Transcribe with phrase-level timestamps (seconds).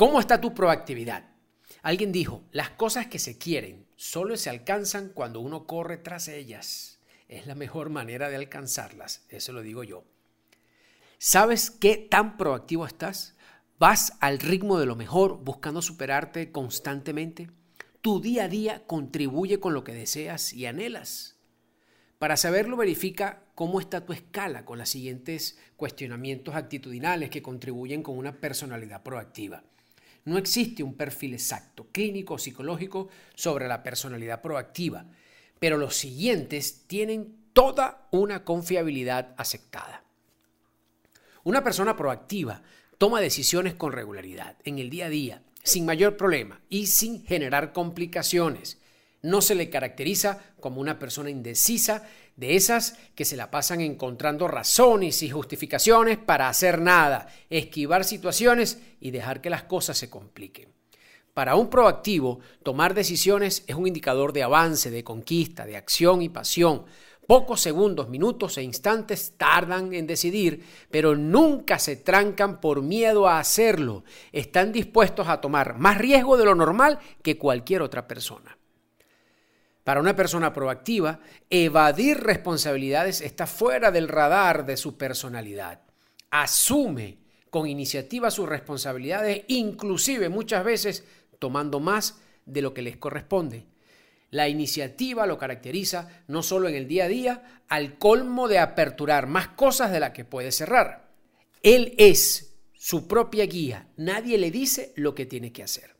[0.00, 1.28] ¿Cómo está tu proactividad?
[1.82, 7.00] Alguien dijo, las cosas que se quieren solo se alcanzan cuando uno corre tras ellas.
[7.28, 10.04] Es la mejor manera de alcanzarlas, eso lo digo yo.
[11.18, 13.36] ¿Sabes qué tan proactivo estás?
[13.78, 17.50] ¿Vas al ritmo de lo mejor buscando superarte constantemente?
[18.00, 21.36] Tu día a día contribuye con lo que deseas y anhelas.
[22.18, 28.16] Para saberlo, verifica cómo está tu escala con los siguientes cuestionamientos actitudinales que contribuyen con
[28.16, 29.62] una personalidad proactiva.
[30.24, 35.06] No existe un perfil exacto, clínico o psicológico, sobre la personalidad proactiva,
[35.58, 40.04] pero los siguientes tienen toda una confiabilidad aceptada.
[41.42, 42.62] Una persona proactiva
[42.98, 47.72] toma decisiones con regularidad, en el día a día, sin mayor problema y sin generar
[47.72, 48.78] complicaciones.
[49.22, 52.06] No se le caracteriza como una persona indecisa,
[52.40, 58.80] de esas que se la pasan encontrando razones y justificaciones para hacer nada, esquivar situaciones
[58.98, 60.72] y dejar que las cosas se compliquen.
[61.34, 66.30] Para un proactivo, tomar decisiones es un indicador de avance, de conquista, de acción y
[66.30, 66.86] pasión.
[67.26, 73.38] Pocos segundos, minutos e instantes tardan en decidir, pero nunca se trancan por miedo a
[73.38, 74.02] hacerlo.
[74.32, 78.56] Están dispuestos a tomar más riesgo de lo normal que cualquier otra persona.
[79.90, 81.18] Para una persona proactiva,
[81.50, 85.80] evadir responsabilidades está fuera del radar de su personalidad.
[86.30, 87.18] Asume
[87.50, 91.04] con iniciativa sus responsabilidades, inclusive muchas veces
[91.40, 93.66] tomando más de lo que les corresponde.
[94.30, 99.26] La iniciativa lo caracteriza no solo en el día a día, al colmo de aperturar
[99.26, 101.08] más cosas de las que puede cerrar.
[101.64, 105.99] Él es su propia guía, nadie le dice lo que tiene que hacer.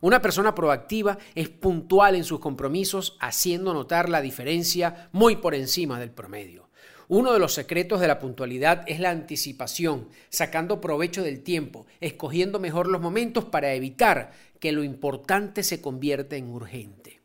[0.00, 5.98] Una persona proactiva es puntual en sus compromisos, haciendo notar la diferencia muy por encima
[5.98, 6.68] del promedio.
[7.08, 12.60] Uno de los secretos de la puntualidad es la anticipación, sacando provecho del tiempo, escogiendo
[12.60, 17.20] mejor los momentos para evitar que lo importante se convierta en urgente.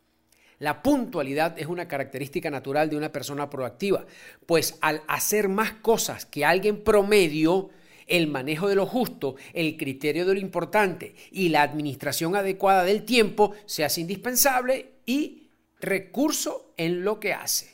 [0.60, 4.06] La puntualidad es una característica natural de una persona proactiva,
[4.46, 7.70] pues al hacer más cosas que alguien promedio,
[8.08, 13.04] el manejo de lo justo, el criterio de lo importante y la administración adecuada del
[13.04, 15.50] tiempo se hace indispensable y
[15.80, 17.74] recurso en lo que hace.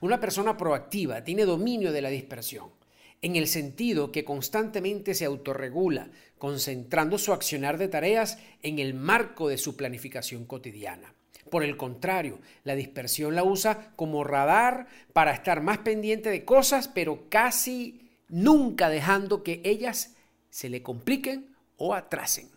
[0.00, 2.70] Una persona proactiva tiene dominio de la dispersión,
[3.22, 9.48] en el sentido que constantemente se autorregula, concentrando su accionar de tareas en el marco
[9.48, 11.14] de su planificación cotidiana.
[11.50, 16.88] Por el contrario, la dispersión la usa como radar para estar más pendiente de cosas,
[16.88, 20.14] pero casi nunca dejando que ellas
[20.50, 22.50] se le compliquen o atrasen.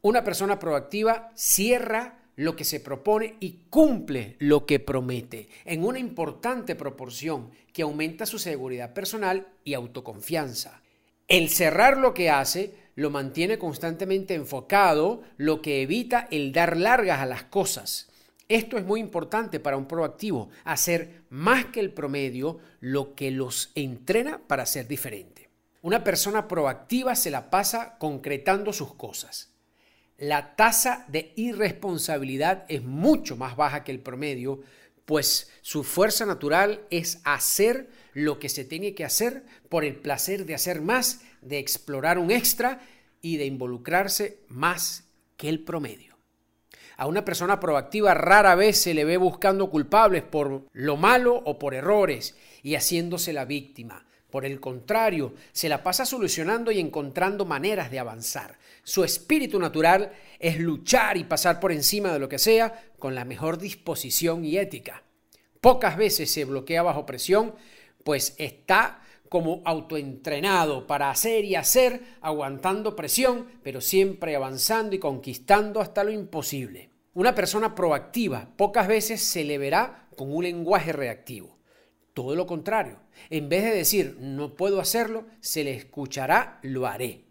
[0.00, 5.98] Una persona proactiva cierra lo que se propone y cumple lo que promete en una
[5.98, 10.80] importante proporción que aumenta su seguridad personal y autoconfianza.
[11.26, 17.20] El cerrar lo que hace lo mantiene constantemente enfocado, lo que evita el dar largas
[17.20, 18.07] a las cosas.
[18.48, 23.70] Esto es muy importante para un proactivo, hacer más que el promedio lo que los
[23.74, 25.50] entrena para ser diferente.
[25.82, 29.50] Una persona proactiva se la pasa concretando sus cosas.
[30.16, 34.62] La tasa de irresponsabilidad es mucho más baja que el promedio,
[35.04, 40.46] pues su fuerza natural es hacer lo que se tiene que hacer por el placer
[40.46, 42.80] de hacer más, de explorar un extra
[43.20, 45.04] y de involucrarse más
[45.36, 46.07] que el promedio.
[46.98, 51.56] A una persona proactiva rara vez se le ve buscando culpables por lo malo o
[51.56, 54.04] por errores y haciéndose la víctima.
[54.30, 58.58] Por el contrario, se la pasa solucionando y encontrando maneras de avanzar.
[58.82, 60.10] Su espíritu natural
[60.40, 64.58] es luchar y pasar por encima de lo que sea con la mejor disposición y
[64.58, 65.04] ética.
[65.60, 67.54] Pocas veces se bloquea bajo presión,
[68.02, 75.80] pues está como autoentrenado para hacer y hacer, aguantando presión, pero siempre avanzando y conquistando
[75.80, 76.90] hasta lo imposible.
[77.14, 81.58] Una persona proactiva pocas veces se le verá con un lenguaje reactivo.
[82.14, 83.00] Todo lo contrario.
[83.30, 87.24] En vez de decir no puedo hacerlo, se le escuchará lo haré.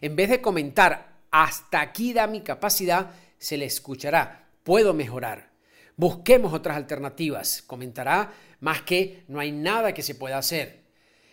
[0.00, 5.50] En vez de comentar hasta aquí da mi capacidad, se le escuchará puedo mejorar.
[5.96, 7.62] Busquemos otras alternativas.
[7.62, 10.79] Comentará más que no hay nada que se pueda hacer.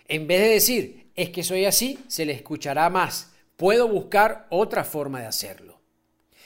[0.07, 4.83] En vez de decir es que soy así, se le escuchará más puedo buscar otra
[4.86, 5.81] forma de hacerlo.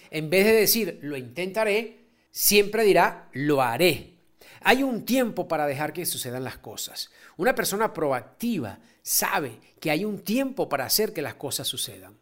[0.09, 4.15] En vez de decir lo intentaré, siempre dirá lo haré.
[4.61, 7.11] Hay un tiempo para dejar que sucedan las cosas.
[7.37, 12.17] Una persona proactiva sabe que hay un tiempo para hacer que las cosas sucedan.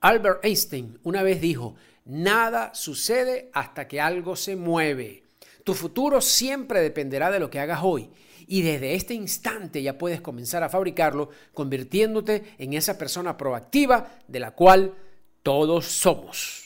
[0.00, 5.23] Albert Einstein una vez dijo, nada sucede hasta que algo se mueve.
[5.64, 8.10] Tu futuro siempre dependerá de lo que hagas hoy.
[8.46, 14.40] Y desde este instante ya puedes comenzar a fabricarlo convirtiéndote en esa persona proactiva de
[14.40, 14.94] la cual
[15.42, 16.63] Todos somos